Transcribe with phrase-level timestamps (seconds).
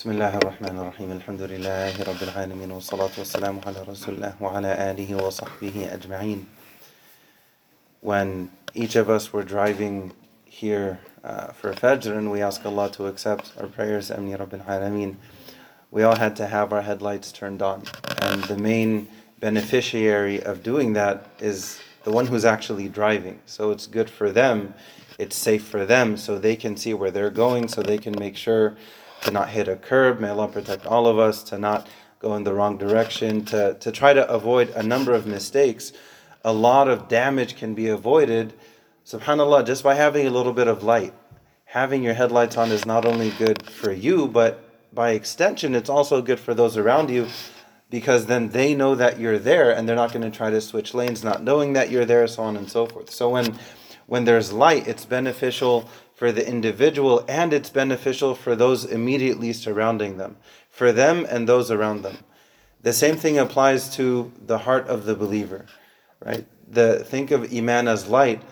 [0.00, 5.24] بسم الله الرحمن الرحيم الحمد لله رب العالمين والصلاة والسلام على رسول الله وعلى آله
[5.24, 6.46] وصحبه أجمعين
[8.00, 10.12] When each of us were driving
[10.46, 15.16] here uh, for Fajr and we ask Allah to accept our prayers, Amin Rabbil Alameen,
[15.90, 17.82] we all had to have our headlights turned on.
[18.22, 19.06] And the main
[19.38, 23.38] beneficiary of doing that is the one who's actually driving.
[23.44, 24.72] So it's good for them,
[25.18, 28.38] it's safe for them, so they can see where they're going, so they can make
[28.38, 28.78] sure
[29.22, 30.20] to not hit a curb.
[30.20, 33.92] May Allah protect all of us, to not go in the wrong direction, to, to
[33.92, 35.92] try to avoid a number of mistakes.
[36.44, 38.54] A lot of damage can be avoided,
[39.06, 41.14] subhanAllah, just by having a little bit of light.
[41.64, 46.20] Having your headlights on is not only good for you, but by extension, it's also
[46.20, 47.28] good for those around you
[47.90, 50.94] because then they know that you're there and they're not going to try to switch
[50.94, 53.10] lanes not knowing that you're there, so on and so forth.
[53.10, 53.58] So when
[54.06, 55.88] when there's light, it's beneficial
[56.20, 60.36] for the individual and it's beneficial for those immediately surrounding them,
[60.68, 62.18] for them and those around them.
[62.82, 65.64] The same thing applies to the heart of the believer,
[66.22, 66.44] right?
[66.70, 68.42] The think of iman as light.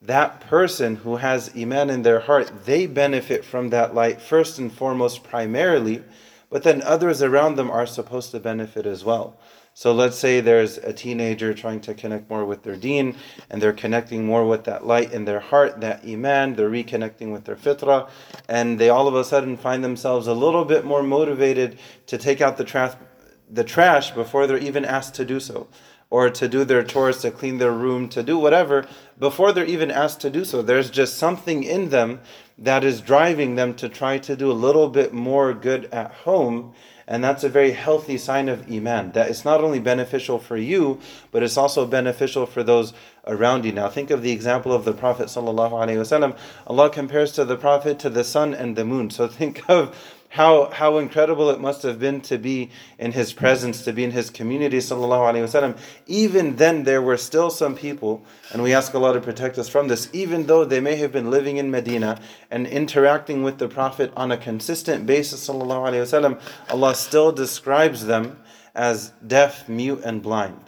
[0.00, 4.72] That person who has iman in their heart, they benefit from that light first and
[4.72, 6.02] foremost, primarily,
[6.48, 9.36] but then others around them are supposed to benefit as well.
[9.74, 13.16] So let's say there's a teenager trying to connect more with their deen,
[13.48, 17.44] and they're connecting more with that light in their heart, that iman, they're reconnecting with
[17.44, 18.10] their fitrah,
[18.48, 22.42] and they all of a sudden find themselves a little bit more motivated to take
[22.42, 22.94] out the trash,
[23.50, 25.68] the trash before they're even asked to do so,
[26.10, 28.86] or to do their chores, to clean their room, to do whatever,
[29.18, 30.60] before they're even asked to do so.
[30.60, 32.20] There's just something in them
[32.58, 36.74] that is driving them to try to do a little bit more good at home
[37.06, 39.12] and that's a very healthy sign of Iman.
[39.12, 41.00] That it's not only beneficial for you,
[41.30, 42.92] but it's also beneficial for those
[43.26, 43.72] around you.
[43.72, 46.36] Now think of the example of the Prophet ﷺ.
[46.66, 49.10] Allah compares to the Prophet to the sun and the moon.
[49.10, 49.96] So think of
[50.32, 54.12] how how incredible it must have been to be in his presence, to be in
[54.12, 55.78] his community, sallallahu alaihi wasallam.
[56.06, 59.88] Even then, there were still some people, and we ask Allah to protect us from
[59.88, 60.08] this.
[60.14, 62.18] Even though they may have been living in Medina
[62.50, 68.06] and interacting with the Prophet on a consistent basis, sallallahu alaihi wasallam, Allah still describes
[68.06, 68.40] them
[68.74, 70.58] as deaf, mute, and blind.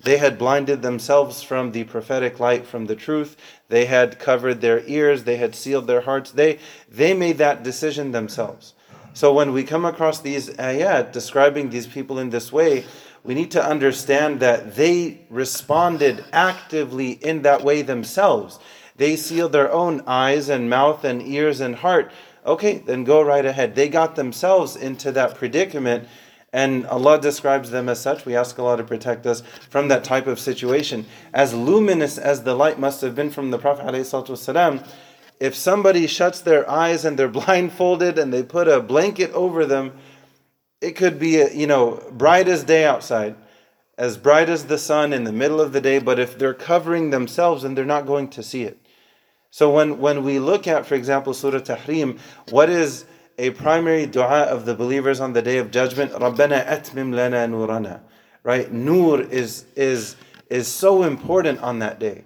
[0.00, 3.36] They had blinded themselves from the prophetic light, from the truth.
[3.68, 5.22] They had covered their ears.
[5.22, 6.32] They had sealed their hearts.
[6.32, 8.74] They, they made that decision themselves.
[9.18, 12.84] So when we come across these ayat describing these people in this way,
[13.24, 18.60] we need to understand that they responded actively in that way themselves.
[18.94, 22.12] They sealed their own eyes and mouth and ears and heart.
[22.46, 23.74] Okay, then go right ahead.
[23.74, 26.06] They got themselves into that predicament
[26.52, 28.24] and Allah describes them as such.
[28.24, 31.06] We ask Allah to protect us from that type of situation.
[31.34, 34.86] As luminous as the light must have been from the Prophet ﷺ,
[35.40, 39.92] if somebody shuts their eyes and they're blindfolded and they put a blanket over them,
[40.80, 43.34] it could be, you know, bright as day outside,
[43.96, 47.10] as bright as the sun in the middle of the day, but if they're covering
[47.10, 48.78] themselves and they're not going to see it.
[49.50, 52.18] So when, when we look at, for example, Surah Tahrim,
[52.50, 53.06] what is
[53.38, 56.12] a primary dua of the believers on the day of judgment?
[56.12, 58.00] Rabbana atmim lana nurana.
[58.44, 58.70] Right?
[58.70, 60.16] Nur is, is,
[60.48, 62.24] is so important on that day.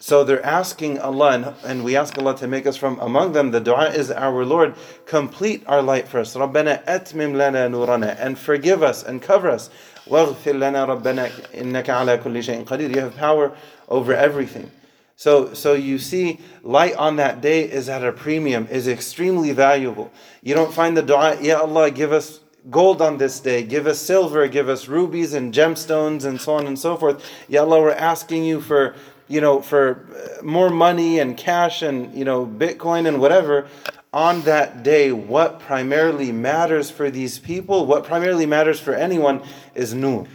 [0.00, 3.50] So they're asking Allah, and, we ask Allah to make us from among them.
[3.50, 4.74] The dua is our Lord,
[5.06, 6.34] complete our light for us.
[6.34, 9.70] Rabbana atmim lana nurana, and forgive us and cover us.
[10.06, 12.92] Waghfir lana rabbana innaka ala kulli shay'in qadir.
[12.92, 13.56] You have power
[13.88, 14.70] over everything.
[15.14, 20.10] So, so you see, light on that day is at a premium, is extremely valuable.
[20.42, 23.98] You don't find the dua, Ya Allah, give us gold on this day, give us
[23.98, 27.24] silver, give us rubies and gemstones and so on and so forth.
[27.48, 28.94] Ya Allah, we're asking you for
[29.28, 33.66] you know, for uh, more money and cash and, you know, Bitcoin and whatever,
[34.12, 39.42] on that day, what primarily matters for these people, what primarily matters for anyone
[39.74, 40.26] is nur,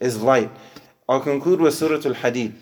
[0.00, 0.50] is light.
[1.08, 2.54] I'll conclude with Surah Al Hadid.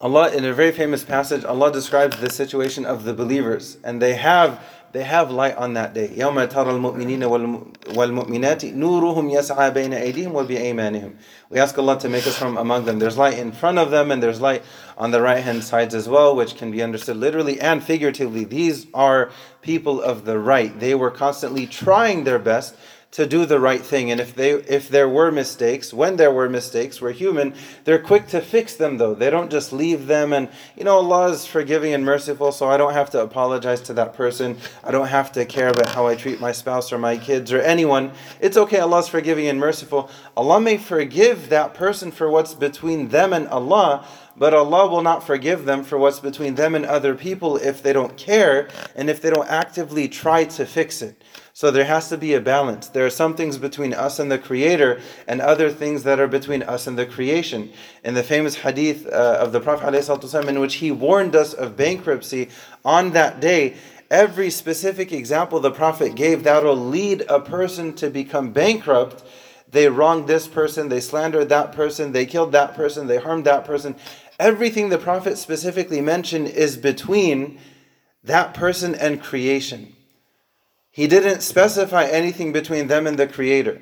[0.00, 4.14] Allah, in a very famous passage, Allah describes the situation of the believers, and they
[4.14, 6.07] have they have light on that day.
[6.09, 11.13] يوم ترى المؤمنين والمؤمنات نورهم يسعى بين أيديهم وبأيمانهم.
[11.49, 12.99] We ask Allah to make us from among them.
[12.99, 14.63] There's light in front of them and there's light
[14.97, 18.43] on the right hand sides as well, which can be understood literally and figuratively.
[18.43, 19.31] These are
[19.61, 20.79] people of the right.
[20.79, 22.75] They were constantly trying their best
[23.10, 24.10] to do the right thing.
[24.10, 28.26] And if they if there were mistakes, when there were mistakes, we're human, they're quick
[28.28, 29.14] to fix them though.
[29.14, 32.76] They don't just leave them and you know Allah is forgiving and merciful, so I
[32.76, 34.58] don't have to apologize to that person.
[34.84, 37.60] I don't have to care about how I treat my spouse or my kids or
[37.62, 38.12] anyone.
[38.40, 40.10] It's okay, Allah's forgiving and merciful.
[40.36, 44.06] Allah may forgive that person for what's between them and Allah,
[44.36, 47.94] but Allah will not forgive them for what's between them and other people if they
[47.94, 51.22] don't care and if they don't actively try to fix it.
[51.58, 52.86] So there has to be a balance.
[52.86, 56.62] There are some things between us and the Creator, and other things that are between
[56.62, 57.72] us and the creation.
[58.04, 61.76] In the famous hadith uh, of the Prophet ﷺ, in which he warned us of
[61.76, 62.50] bankruptcy
[62.84, 63.74] on that day,
[64.08, 69.24] every specific example the Prophet gave that will lead a person to become bankrupt.
[69.68, 73.64] They wronged this person, they slandered that person, they killed that person, they harmed that
[73.64, 73.96] person.
[74.38, 77.58] Everything the Prophet specifically mentioned is between
[78.22, 79.96] that person and creation.
[80.98, 83.80] He didn't specify anything between them and the Creator.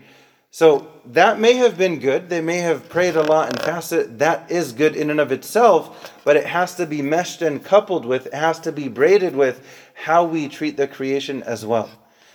[0.50, 2.28] So that may have been good.
[2.28, 4.18] They may have prayed a lot and fasted.
[4.18, 8.04] That is good in and of itself, but it has to be meshed and coupled
[8.04, 11.88] with, it has to be braided with how we treat the creation as well.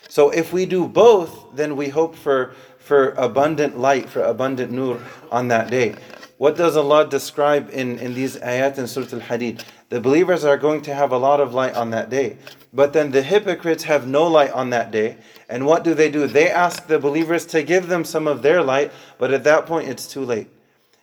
[0.09, 4.99] So if we do both, then we hope for, for abundant light, for abundant nur
[5.31, 5.93] on that day.
[6.39, 9.63] What does Allah describe in, in these ayat in Surah Al Hadid?
[9.91, 12.37] The believers are going to have a lot of light on that day.
[12.71, 15.17] But then the hypocrites have no light on that day.
[15.49, 16.27] And what do they do?
[16.27, 19.89] They ask the believers to give them some of their light, but at that point
[19.89, 20.47] it's too late.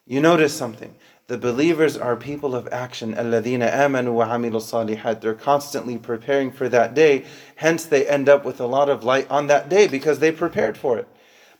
[0.06, 0.94] You notice something.
[1.26, 3.10] The believers are people of action.
[3.10, 5.20] Wa salihat.
[5.20, 7.26] They're constantly preparing for that day.
[7.56, 10.78] Hence, they end up with a lot of light on that day because they prepared
[10.78, 11.06] for it.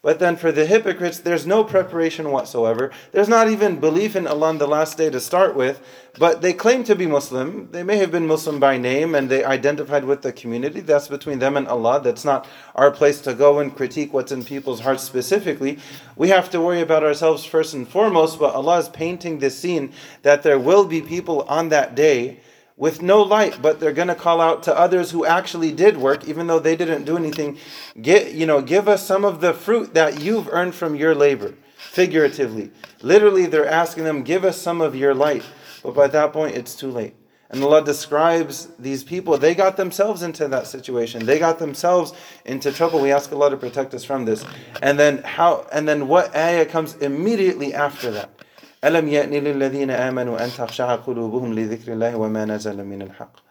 [0.01, 2.93] But then for the hypocrites, there's no preparation whatsoever.
[3.11, 5.81] There's not even belief in Allah on the last day to start with,
[6.17, 7.69] but they claim to be Muslim.
[7.73, 10.81] They may have been Muslim by name and they identified with the community.
[10.81, 12.01] That's between them and Allah.
[12.01, 12.47] That's not
[12.77, 15.81] our place to go and critique what's in people's hearts specifically.
[16.15, 19.93] We have to worry about ourselves first and foremost, but Allah is painting this scene
[20.23, 22.39] that there will be people on that day
[22.79, 26.27] with no light, but they're going to call out to others who actually did work,
[26.29, 27.59] even though they didn't do anything.
[28.01, 31.55] Get, you know, give us some of the fruit that you've earned from your labor,
[31.77, 32.71] figuratively.
[33.03, 35.43] Literally, they're asking them, give us some of your light.
[35.83, 37.15] But by that point, it's too late.
[37.51, 41.25] And Allah describes these people, they got themselves into that situation.
[41.25, 42.13] They got themselves
[42.45, 43.01] into trouble.
[43.01, 44.45] We ask Allah to protect us from this.
[44.83, 48.38] And then how and then what ayah comes immediately after that?
[48.84, 53.44] ألم يأن للذين آمنوا أن تخشع قلوبهم لذكر الله وما نزل من الحق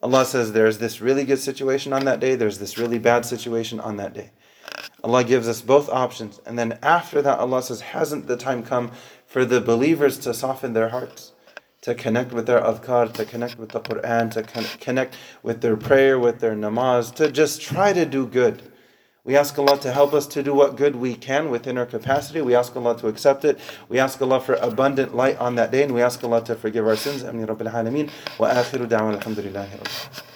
[0.00, 3.80] Allah says there's this really good situation on that day, there's this really bad situation
[3.80, 4.30] on that day.
[5.02, 6.40] Allah gives us both options.
[6.46, 8.92] And then after that, Allah says, Hasn't the time come
[9.26, 11.32] for the believers to soften their hearts,
[11.82, 14.42] to connect with their adhkar, to connect with the Quran, to
[14.78, 18.62] connect with their prayer, with their namaz, to just try to do good?
[19.25, 22.41] We ask Allah to help us to do what good we can within our capacity.
[22.41, 23.57] We ask Allah to accept it.
[23.87, 26.85] We ask Allah for abundant light on that day, and we ask Allah to forgive
[26.85, 27.23] our sins.
[27.23, 28.09] Amin Rabbil Alameen.
[28.37, 30.32] Wa akhiru da'wan alhamdulillahi